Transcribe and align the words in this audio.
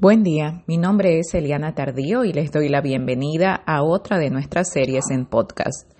Buen 0.00 0.22
día, 0.22 0.62
mi 0.68 0.76
nombre 0.76 1.18
es 1.18 1.34
Eliana 1.34 1.74
Tardío 1.74 2.24
y 2.24 2.32
les 2.32 2.52
doy 2.52 2.68
la 2.68 2.80
bienvenida 2.80 3.60
a 3.66 3.82
otra 3.82 4.16
de 4.16 4.30
nuestras 4.30 4.70
series 4.70 5.10
en 5.10 5.26
podcast. 5.26 5.90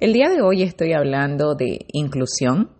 El 0.00 0.14
día 0.14 0.30
de 0.30 0.40
hoy 0.40 0.62
estoy 0.62 0.94
hablando 0.94 1.54
de 1.54 1.84
inclusión 1.92 2.70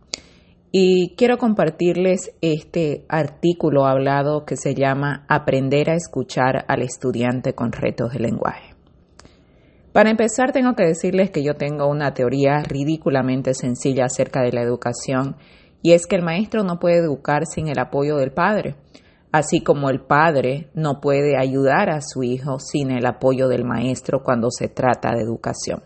y 0.71 1.14
quiero 1.16 1.37
compartirles 1.37 2.32
este 2.40 3.04
artículo 3.11 3.85
hablado 3.85 4.46
que 4.46 4.56
se 4.56 4.74
llama 4.74 5.26
Aprender 5.28 5.90
a 5.90 5.94
escuchar 5.94 6.64
al 6.69 6.80
estudiante 6.80 7.52
con 7.52 7.72
retos 7.72 8.14
de 8.14 8.20
lenguaje. 8.20 8.74
Para 9.92 10.08
empezar, 10.08 10.52
tengo 10.52 10.74
que 10.74 10.86
decirles 10.86 11.30
que 11.30 11.44
yo 11.44 11.52
tengo 11.52 11.86
una 11.86 12.14
teoría 12.14 12.62
ridículamente 12.62 13.52
sencilla 13.52 14.06
acerca 14.06 14.40
de 14.40 14.52
la 14.52 14.62
educación 14.62 15.36
y 15.82 15.92
es 15.92 16.06
que 16.06 16.16
el 16.16 16.23
maestro 16.23 16.64
no 16.64 16.78
puede 16.78 16.96
educar 16.96 17.45
sin 17.45 17.68
el 17.68 17.78
apoyo 17.78 18.16
del 18.16 18.32
padre 18.32 18.77
así 19.33 19.62
como 19.62 19.88
el 19.88 20.02
padre 20.02 20.68
no 20.74 21.00
puede 21.00 21.38
ayudar 21.38 21.91
a 21.91 22.00
su 22.02 22.22
hijo 22.22 22.59
sin 22.59 22.91
el 22.91 23.06
apoyo 23.06 23.48
del 23.48 23.64
maestro 23.64 24.22
cuando 24.22 24.50
se 24.50 24.68
trata 24.68 25.14
de 25.14 25.22
educación. 25.22 25.82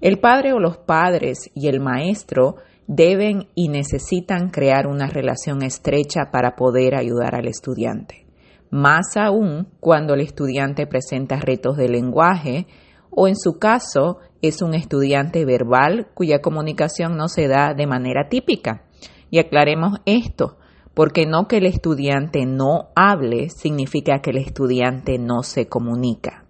El 0.00 0.20
padre 0.20 0.52
o 0.52 0.60
los 0.60 0.76
padres 0.76 1.50
y 1.54 1.68
el 1.68 1.80
maestro 1.80 2.56
deben 2.86 3.48
y 3.54 3.68
necesitan 3.68 4.50
crear 4.50 4.86
una 4.86 5.06
relación 5.06 5.62
estrecha 5.62 6.30
para 6.30 6.54
poder 6.56 6.94
ayudar 6.94 7.34
al 7.34 7.48
estudiante, 7.48 8.26
más 8.70 9.16
aún 9.16 9.68
cuando 9.80 10.14
el 10.14 10.20
estudiante 10.20 10.86
presenta 10.86 11.36
retos 11.36 11.76
de 11.76 11.88
lenguaje 11.88 12.66
o 13.10 13.26
en 13.26 13.36
su 13.36 13.58
caso 13.58 14.18
es 14.42 14.62
un 14.62 14.74
estudiante 14.74 15.44
verbal 15.44 16.08
cuya 16.14 16.40
comunicación 16.40 17.16
no 17.16 17.28
se 17.28 17.48
da 17.48 17.74
de 17.74 17.86
manera 17.86 18.28
típica. 18.28 18.84
Y 19.30 19.38
aclaremos 19.38 20.00
esto, 20.06 20.56
porque 20.94 21.26
no 21.26 21.46
que 21.48 21.58
el 21.58 21.66
estudiante 21.66 22.46
no 22.46 22.88
hable 22.94 23.48
significa 23.50 24.20
que 24.20 24.30
el 24.30 24.38
estudiante 24.38 25.18
no 25.18 25.42
se 25.42 25.68
comunica. 25.68 26.44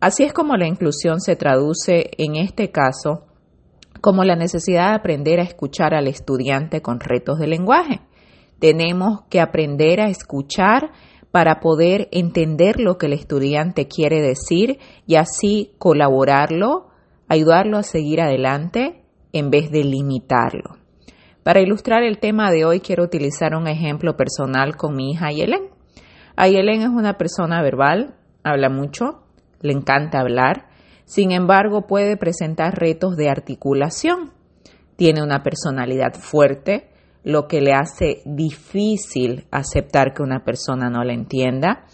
Así 0.00 0.24
es 0.24 0.32
como 0.32 0.56
la 0.56 0.66
inclusión 0.66 1.20
se 1.20 1.36
traduce 1.36 2.10
en 2.16 2.36
este 2.36 2.70
caso 2.70 3.26
como 4.00 4.24
la 4.24 4.34
necesidad 4.34 4.88
de 4.88 4.96
aprender 4.96 5.40
a 5.40 5.44
escuchar 5.44 5.94
al 5.94 6.08
estudiante 6.08 6.80
con 6.80 7.00
retos 7.00 7.38
de 7.38 7.46
lenguaje. 7.46 8.00
Tenemos 8.58 9.22
que 9.28 9.40
aprender 9.40 10.00
a 10.00 10.08
escuchar 10.08 10.92
para 11.30 11.60
poder 11.60 12.08
entender 12.10 12.80
lo 12.80 12.98
que 12.98 13.06
el 13.06 13.12
estudiante 13.12 13.86
quiere 13.88 14.20
decir 14.20 14.78
y 15.06 15.16
así 15.16 15.72
colaborarlo, 15.78 16.88
ayudarlo 17.28 17.76
a 17.76 17.82
seguir 17.82 18.20
adelante 18.20 19.04
en 19.32 19.50
vez 19.50 19.70
de 19.70 19.84
limitarlo. 19.84 20.79
Para 21.50 21.62
ilustrar 21.62 22.04
el 22.04 22.20
tema 22.20 22.52
de 22.52 22.64
hoy 22.64 22.78
quiero 22.78 23.02
utilizar 23.02 23.56
un 23.56 23.66
ejemplo 23.66 24.16
personal 24.16 24.76
con 24.76 24.94
mi 24.94 25.10
hija 25.10 25.26
Ayelen. 25.26 25.62
Ayelen 26.36 26.82
es 26.82 26.88
una 26.90 27.14
persona 27.18 27.60
verbal, 27.60 28.14
habla 28.44 28.68
mucho, 28.68 29.24
le 29.60 29.72
encanta 29.72 30.20
hablar, 30.20 30.68
sin 31.06 31.32
embargo 31.32 31.88
puede 31.88 32.16
presentar 32.16 32.78
retos 32.78 33.16
de 33.16 33.30
articulación. 33.30 34.30
Tiene 34.94 35.24
una 35.24 35.42
personalidad 35.42 36.14
fuerte, 36.14 36.88
lo 37.24 37.48
que 37.48 37.60
le 37.60 37.72
hace 37.72 38.22
difícil 38.24 39.48
aceptar 39.50 40.14
que 40.14 40.22
una 40.22 40.44
persona 40.44 40.88
no 40.88 41.02
la 41.02 41.14
entienda. 41.14 41.84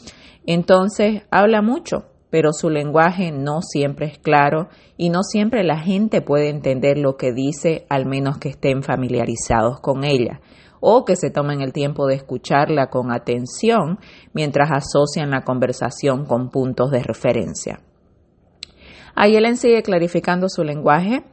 Entonces 0.44 1.22
habla 1.30 1.62
mucho, 1.62 2.10
pero 2.30 2.52
su 2.52 2.70
lenguaje 2.70 3.32
no 3.32 3.62
siempre 3.62 4.06
es 4.06 4.18
claro 4.18 4.68
y 4.96 5.10
no 5.10 5.22
siempre 5.22 5.64
la 5.64 5.78
gente 5.78 6.22
puede 6.22 6.48
entender 6.48 6.98
lo 6.98 7.16
que 7.16 7.32
dice, 7.32 7.86
al 7.88 8.06
menos 8.06 8.38
que 8.38 8.48
estén 8.48 8.82
familiarizados 8.82 9.80
con 9.80 10.04
ella 10.04 10.40
o 10.80 11.04
que 11.04 11.16
se 11.16 11.30
tomen 11.30 11.62
el 11.62 11.72
tiempo 11.72 12.06
de 12.06 12.14
escucharla 12.14 12.88
con 12.88 13.12
atención 13.12 13.98
mientras 14.32 14.70
asocian 14.70 15.30
la 15.30 15.42
conversación 15.42 16.26
con 16.26 16.50
puntos 16.50 16.90
de 16.90 17.02
referencia. 17.02 17.80
Ayelen 19.14 19.56
sigue 19.56 19.82
clarificando 19.82 20.48
su 20.48 20.62
lenguaje 20.62 21.24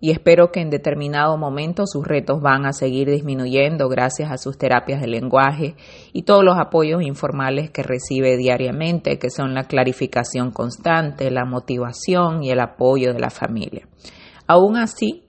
y 0.00 0.12
espero 0.12 0.52
que 0.52 0.60
en 0.60 0.70
determinado 0.70 1.36
momento 1.36 1.84
sus 1.86 2.06
retos 2.06 2.40
van 2.40 2.66
a 2.66 2.72
seguir 2.72 3.10
disminuyendo 3.10 3.88
gracias 3.88 4.30
a 4.30 4.38
sus 4.38 4.56
terapias 4.56 5.00
de 5.00 5.08
lenguaje 5.08 5.74
y 6.12 6.22
todos 6.22 6.44
los 6.44 6.56
apoyos 6.56 7.02
informales 7.02 7.70
que 7.70 7.82
recibe 7.82 8.36
diariamente, 8.36 9.18
que 9.18 9.30
son 9.30 9.54
la 9.54 9.64
clarificación 9.64 10.52
constante, 10.52 11.30
la 11.30 11.44
motivación 11.44 12.44
y 12.44 12.50
el 12.50 12.60
apoyo 12.60 13.12
de 13.12 13.20
la 13.20 13.30
familia. 13.30 13.88
Aún 14.46 14.76
así, 14.76 15.24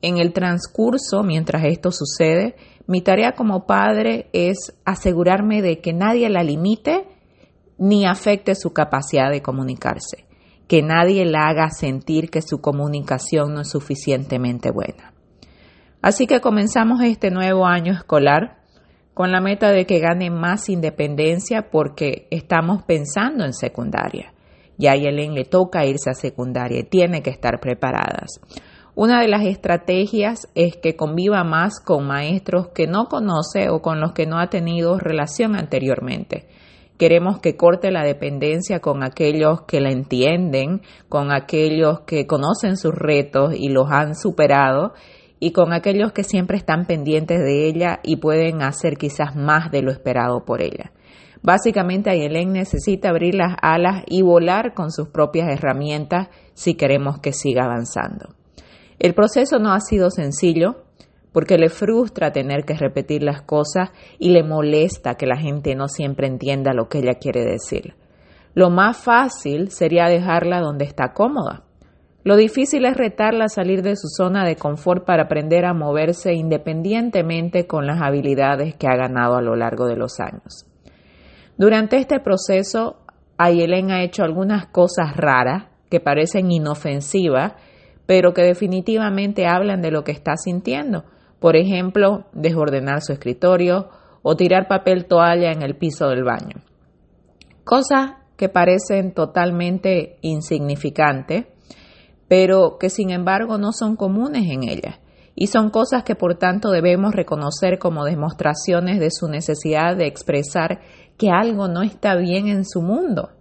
en 0.00 0.18
el 0.18 0.32
transcurso, 0.32 1.22
mientras 1.24 1.64
esto 1.64 1.90
sucede, 1.90 2.54
mi 2.86 3.00
tarea 3.00 3.32
como 3.32 3.66
padre 3.66 4.28
es 4.32 4.78
asegurarme 4.84 5.60
de 5.62 5.80
que 5.80 5.92
nadie 5.92 6.28
la 6.28 6.42
limite 6.42 7.08
ni 7.78 8.06
afecte 8.06 8.54
su 8.54 8.72
capacidad 8.72 9.30
de 9.30 9.42
comunicarse 9.42 10.24
que 10.66 10.82
nadie 10.82 11.24
la 11.24 11.48
haga 11.48 11.70
sentir 11.70 12.30
que 12.30 12.42
su 12.42 12.60
comunicación 12.60 13.54
no 13.54 13.60
es 13.60 13.70
suficientemente 13.70 14.70
buena. 14.70 15.12
Así 16.00 16.26
que 16.26 16.40
comenzamos 16.40 17.02
este 17.02 17.30
nuevo 17.30 17.66
año 17.66 17.92
escolar 17.92 18.58
con 19.14 19.30
la 19.30 19.40
meta 19.40 19.70
de 19.70 19.86
que 19.86 20.00
gane 20.00 20.30
más 20.30 20.68
independencia 20.68 21.70
porque 21.70 22.26
estamos 22.30 22.82
pensando 22.82 23.44
en 23.44 23.52
secundaria. 23.52 24.32
Ya 24.76 24.92
a 24.92 24.96
Yelen 24.96 25.34
le 25.34 25.44
toca 25.44 25.86
irse 25.86 26.10
a 26.10 26.14
secundaria 26.14 26.80
y 26.80 26.84
tiene 26.84 27.22
que 27.22 27.30
estar 27.30 27.60
preparadas. 27.60 28.40
Una 28.96 29.20
de 29.20 29.28
las 29.28 29.44
estrategias 29.44 30.48
es 30.54 30.76
que 30.76 30.96
conviva 30.96 31.44
más 31.44 31.80
con 31.80 32.06
maestros 32.06 32.68
que 32.68 32.86
no 32.86 33.06
conoce 33.06 33.68
o 33.70 33.82
con 33.82 34.00
los 34.00 34.12
que 34.12 34.26
no 34.26 34.38
ha 34.38 34.48
tenido 34.48 34.98
relación 34.98 35.56
anteriormente 35.56 36.48
Queremos 36.98 37.40
que 37.40 37.56
corte 37.56 37.90
la 37.90 38.04
dependencia 38.04 38.80
con 38.80 39.02
aquellos 39.02 39.62
que 39.62 39.80
la 39.80 39.90
entienden, 39.90 40.82
con 41.08 41.32
aquellos 41.32 42.00
que 42.00 42.26
conocen 42.26 42.76
sus 42.76 42.94
retos 42.94 43.54
y 43.56 43.68
los 43.68 43.90
han 43.90 44.14
superado 44.14 44.92
y 45.40 45.52
con 45.52 45.72
aquellos 45.72 46.12
que 46.12 46.22
siempre 46.22 46.56
están 46.56 46.86
pendientes 46.86 47.40
de 47.40 47.66
ella 47.66 48.00
y 48.02 48.16
pueden 48.16 48.62
hacer 48.62 48.96
quizás 48.96 49.34
más 49.34 49.70
de 49.70 49.82
lo 49.82 49.90
esperado 49.90 50.44
por 50.44 50.62
ella. 50.62 50.92
Básicamente, 51.42 52.08
Ayelen 52.08 52.52
necesita 52.52 53.10
abrir 53.10 53.34
las 53.34 53.54
alas 53.60 54.04
y 54.06 54.22
volar 54.22 54.72
con 54.72 54.90
sus 54.90 55.08
propias 55.08 55.48
herramientas 55.50 56.28
si 56.54 56.74
queremos 56.74 57.18
que 57.18 57.32
siga 57.32 57.64
avanzando. 57.64 58.34
El 58.98 59.12
proceso 59.12 59.58
no 59.58 59.74
ha 59.74 59.80
sido 59.80 60.10
sencillo, 60.10 60.84
porque 61.34 61.58
le 61.58 61.68
frustra 61.68 62.30
tener 62.30 62.64
que 62.64 62.74
repetir 62.74 63.24
las 63.24 63.42
cosas 63.42 63.90
y 64.20 64.30
le 64.30 64.44
molesta 64.44 65.16
que 65.16 65.26
la 65.26 65.36
gente 65.36 65.74
no 65.74 65.88
siempre 65.88 66.28
entienda 66.28 66.72
lo 66.72 66.88
que 66.88 66.98
ella 66.98 67.14
quiere 67.14 67.44
decir. 67.44 67.94
Lo 68.54 68.70
más 68.70 68.96
fácil 68.96 69.72
sería 69.72 70.06
dejarla 70.06 70.60
donde 70.60 70.84
está 70.84 71.12
cómoda. 71.12 71.64
Lo 72.22 72.36
difícil 72.36 72.86
es 72.86 72.96
retarla 72.96 73.46
a 73.46 73.48
salir 73.48 73.82
de 73.82 73.96
su 73.96 74.06
zona 74.06 74.46
de 74.46 74.54
confort 74.54 75.04
para 75.04 75.24
aprender 75.24 75.64
a 75.64 75.74
moverse 75.74 76.34
independientemente 76.34 77.66
con 77.66 77.84
las 77.84 78.00
habilidades 78.00 78.76
que 78.76 78.86
ha 78.86 78.96
ganado 78.96 79.34
a 79.34 79.42
lo 79.42 79.56
largo 79.56 79.86
de 79.86 79.96
los 79.96 80.20
años. 80.20 80.66
Durante 81.58 81.96
este 81.96 82.20
proceso, 82.20 82.98
Ayelen 83.38 83.90
ha 83.90 84.04
hecho 84.04 84.22
algunas 84.22 84.66
cosas 84.66 85.16
raras 85.16 85.64
que 85.90 85.98
parecen 85.98 86.52
inofensivas, 86.52 87.54
pero 88.06 88.32
que 88.34 88.42
definitivamente 88.42 89.48
hablan 89.48 89.82
de 89.82 89.90
lo 89.90 90.04
que 90.04 90.12
está 90.12 90.36
sintiendo 90.36 91.04
por 91.44 91.56
ejemplo, 91.56 92.24
desordenar 92.32 93.02
su 93.02 93.12
escritorio 93.12 93.90
o 94.22 94.34
tirar 94.34 94.66
papel 94.66 95.04
toalla 95.04 95.52
en 95.52 95.60
el 95.60 95.76
piso 95.76 96.08
del 96.08 96.24
baño. 96.24 96.62
Cosas 97.64 98.12
que 98.38 98.48
parecen 98.48 99.12
totalmente 99.12 100.16
insignificantes, 100.22 101.44
pero 102.28 102.78
que 102.80 102.88
sin 102.88 103.10
embargo 103.10 103.58
no 103.58 103.72
son 103.72 103.94
comunes 103.94 104.50
en 104.50 104.66
ella 104.66 105.00
y 105.34 105.48
son 105.48 105.68
cosas 105.68 106.02
que 106.02 106.14
por 106.14 106.38
tanto 106.38 106.70
debemos 106.70 107.14
reconocer 107.14 107.78
como 107.78 108.06
demostraciones 108.06 108.98
de 108.98 109.10
su 109.10 109.28
necesidad 109.28 109.98
de 109.98 110.06
expresar 110.06 110.80
que 111.18 111.28
algo 111.28 111.68
no 111.68 111.82
está 111.82 112.16
bien 112.16 112.48
en 112.48 112.64
su 112.64 112.80
mundo. 112.80 113.32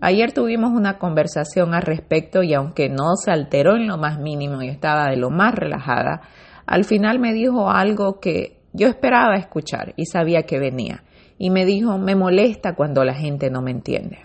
Ayer 0.00 0.32
tuvimos 0.32 0.72
una 0.72 0.98
conversación 0.98 1.74
al 1.74 1.82
respecto 1.82 2.42
y 2.42 2.54
aunque 2.54 2.88
no 2.88 3.14
se 3.14 3.30
alteró 3.30 3.76
en 3.76 3.86
lo 3.86 3.98
más 3.98 4.18
mínimo 4.18 4.62
y 4.62 4.68
estaba 4.68 5.10
de 5.10 5.16
lo 5.16 5.30
más 5.30 5.54
relajada, 5.54 6.22
al 6.66 6.84
final 6.84 7.18
me 7.18 7.32
dijo 7.32 7.70
algo 7.70 8.20
que 8.20 8.58
yo 8.72 8.88
esperaba 8.88 9.36
escuchar 9.36 9.94
y 9.96 10.06
sabía 10.06 10.42
que 10.42 10.58
venía. 10.58 11.04
Y 11.38 11.50
me 11.50 11.64
dijo, 11.64 11.98
me 11.98 12.14
molesta 12.14 12.74
cuando 12.74 13.04
la 13.04 13.14
gente 13.14 13.50
no 13.50 13.62
me 13.62 13.70
entiende. 13.70 14.18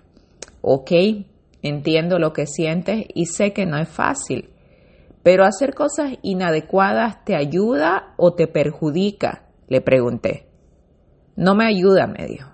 Ok, 0.62 0.92
entiendo 1.62 2.20
lo 2.20 2.34
que 2.34 2.48
sientes 2.48 3.06
y 3.14 3.26
sé 3.26 3.54
que 3.54 3.66
no 3.66 3.78
es 3.78 3.90
fácil, 3.90 4.50
pero 5.24 5.46
hacer 5.46 5.74
cosas 5.74 6.14
inadecuadas 6.22 7.24
te 7.24 7.36
ayuda 7.36 8.14
o 8.18 8.34
te 8.34 8.48
perjudica, 8.48 9.44
le 9.68 9.82
pregunté. 9.82 10.48
No 11.36 11.56
me 11.56 11.66
ayuda, 11.66 12.08
me 12.08 12.26
dijo. 12.28 12.50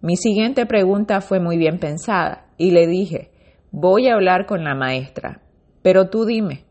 Mi 0.00 0.16
siguiente 0.16 0.66
pregunta 0.66 1.20
fue 1.20 1.40
muy 1.40 1.56
bien 1.56 1.78
pensada 1.78 2.46
y 2.56 2.70
le 2.70 2.86
dije, 2.86 3.30
voy 3.70 4.08
a 4.08 4.14
hablar 4.14 4.46
con 4.46 4.64
la 4.64 4.74
maestra, 4.74 5.42
pero 5.82 6.08
tú 6.08 6.24
dime, 6.24 6.64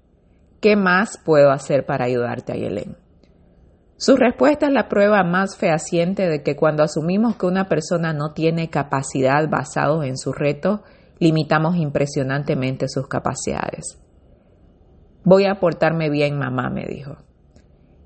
¿Qué 0.61 0.75
más 0.75 1.17
puedo 1.17 1.51
hacer 1.51 1.85
para 1.85 2.05
ayudarte, 2.05 2.51
Ayelen? 2.51 2.97
Su 3.95 4.15
respuesta 4.15 4.67
es 4.67 4.73
la 4.73 4.89
prueba 4.89 5.23
más 5.23 5.57
fehaciente 5.57 6.27
de 6.27 6.43
que 6.43 6.55
cuando 6.55 6.83
asumimos 6.83 7.37
que 7.37 7.45
una 7.45 7.67
persona 7.69 8.13
no 8.13 8.33
tiene 8.33 8.69
capacidad 8.69 9.49
basados 9.49 10.05
en 10.05 10.17
su 10.17 10.33
reto, 10.33 10.83
limitamos 11.19 11.77
impresionantemente 11.77 12.87
sus 12.87 13.07
capacidades. 13.07 14.01
Voy 15.23 15.45
a 15.45 15.59
portarme 15.59 16.09
bien, 16.09 16.37
mamá, 16.37 16.69
me 16.69 16.85
dijo. 16.85 17.17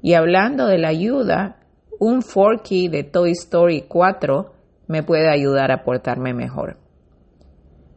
Y 0.02 0.14
hablando 0.14 0.68
de 0.68 0.78
la 0.78 0.90
ayuda, 0.90 1.60
un 2.00 2.22
Forky 2.22 2.88
de 2.88 3.04
Toy 3.04 3.32
Story 3.32 3.86
4 3.88 4.54
me 4.88 5.04
puede 5.04 5.30
ayudar 5.30 5.72
a 5.72 5.84
portarme 5.84 6.34
mejor. 6.34 6.78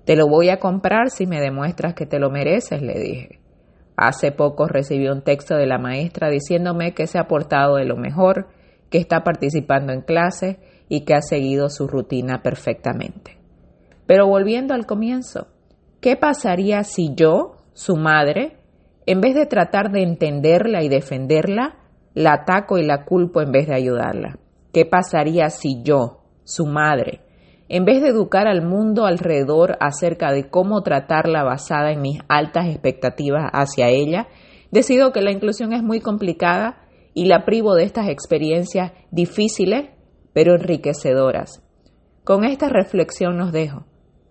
Te 0.04 0.16
lo 0.16 0.28
voy 0.28 0.50
a 0.50 0.60
comprar 0.60 1.10
si 1.10 1.26
me 1.26 1.40
demuestras 1.40 1.94
que 1.94 2.06
te 2.06 2.18
lo 2.18 2.30
mereces, 2.30 2.80
le 2.80 2.98
dije. 2.98 3.45
Hace 3.96 4.30
poco 4.30 4.66
recibí 4.66 5.08
un 5.08 5.22
texto 5.22 5.56
de 5.56 5.66
la 5.66 5.78
maestra 5.78 6.28
diciéndome 6.28 6.92
que 6.92 7.06
se 7.06 7.18
ha 7.18 7.26
portado 7.28 7.76
de 7.76 7.86
lo 7.86 7.96
mejor, 7.96 8.48
que 8.90 8.98
está 8.98 9.24
participando 9.24 9.92
en 9.92 10.02
clase 10.02 10.58
y 10.88 11.04
que 11.04 11.14
ha 11.14 11.22
seguido 11.22 11.70
su 11.70 11.88
rutina 11.88 12.42
perfectamente. 12.42 13.38
Pero 14.06 14.26
volviendo 14.26 14.74
al 14.74 14.86
comienzo, 14.86 15.48
¿qué 16.00 16.16
pasaría 16.16 16.84
si 16.84 17.14
yo, 17.14 17.56
su 17.72 17.96
madre, 17.96 18.58
en 19.06 19.20
vez 19.20 19.34
de 19.34 19.46
tratar 19.46 19.90
de 19.90 20.02
entenderla 20.02 20.82
y 20.82 20.88
defenderla, 20.88 21.76
la 22.14 22.34
ataco 22.34 22.78
y 22.78 22.84
la 22.84 23.04
culpo 23.04 23.40
en 23.40 23.50
vez 23.50 23.66
de 23.66 23.74
ayudarla? 23.74 24.38
¿Qué 24.72 24.84
pasaría 24.84 25.48
si 25.48 25.82
yo, 25.82 26.22
su 26.44 26.66
madre, 26.66 27.20
en 27.68 27.84
vez 27.84 28.02
de 28.02 28.08
educar 28.08 28.46
al 28.46 28.62
mundo 28.62 29.06
alrededor 29.06 29.76
acerca 29.80 30.32
de 30.32 30.48
cómo 30.48 30.82
tratarla 30.82 31.42
basada 31.42 31.90
en 31.90 32.00
mis 32.00 32.20
altas 32.28 32.66
expectativas 32.68 33.50
hacia 33.52 33.88
ella, 33.88 34.28
decido 34.70 35.12
que 35.12 35.22
la 35.22 35.32
inclusión 35.32 35.72
es 35.72 35.82
muy 35.82 36.00
complicada 36.00 36.86
y 37.14 37.26
la 37.26 37.44
privo 37.44 37.74
de 37.74 37.84
estas 37.84 38.08
experiencias 38.08 38.92
difíciles 39.10 39.90
pero 40.32 40.54
enriquecedoras. 40.54 41.62
Con 42.22 42.44
esta 42.44 42.68
reflexión 42.68 43.38
nos 43.38 43.52
dejo. 43.52 43.86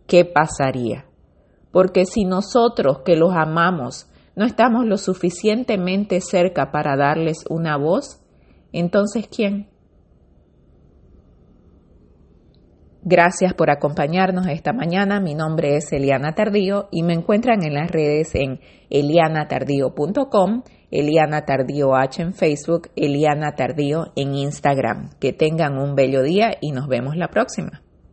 ¿Qué 0.08 0.24
pasaría? 0.24 1.06
Porque 1.72 2.06
si 2.06 2.26
nosotros 2.26 3.00
que 3.04 3.16
los 3.16 3.34
amamos 3.34 4.08
no 4.36 4.46
estamos 4.46 4.86
lo 4.86 4.98
suficientemente 4.98 6.22
cerca 6.22 6.72
para 6.72 6.96
darles 6.96 7.46
una 7.50 7.78
voz, 7.78 8.22
entonces 8.72 9.28
¿quién? 9.28 9.70
Gracias 13.08 13.54
por 13.54 13.70
acompañarnos 13.70 14.48
esta 14.48 14.74
mañana. 14.74 15.20
Mi 15.20 15.36
nombre 15.36 15.78
es 15.78 15.94
Eliana 15.94 16.34
Tardío 16.34 16.88
y 16.90 17.04
me 17.04 17.14
encuentran 17.14 17.64
en 17.64 17.76
las 17.76 17.92
redes 17.92 18.34
en 18.34 18.60
elianatardío.com, 18.90 20.64
Eliana 20.90 21.46
Tardío 21.46 21.96
H 21.96 22.24
en 22.24 22.34
Facebook, 22.34 22.90
Eliana 22.96 23.54
Tardío 23.54 24.08
en 24.16 24.34
Instagram. 24.34 25.12
Que 25.20 25.34
tengan 25.34 25.78
un 25.78 25.94
bello 25.94 26.24
día 26.24 26.58
y 26.60 26.72
nos 26.72 26.88
vemos 26.88 27.16
la 27.16 27.28
próxima. 27.28 27.85